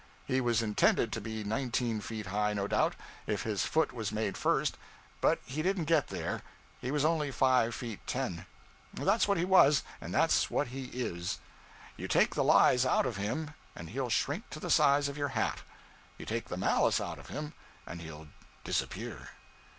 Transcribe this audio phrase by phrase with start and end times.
[0.25, 2.95] He was intended to be nineteen feet high, no doubt,
[3.27, 4.75] if his foot was made first,
[5.21, 6.41] but he didn't get there;
[6.79, 8.47] he was only five feet ten.
[8.95, 11.37] That's what he was, and that's what he is.
[11.97, 15.35] You take the lies out of him, and he'll shrink to the size of your
[15.37, 15.61] hat;
[16.17, 17.53] you take the malice out of him,
[17.85, 18.27] and he'll
[18.63, 19.29] disappear.